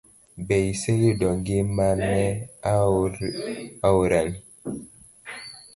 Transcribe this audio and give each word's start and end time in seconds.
Be 0.45 0.57
iseyudo 0.73 1.27
gimane 1.45 2.15
aoroni? 3.85 4.37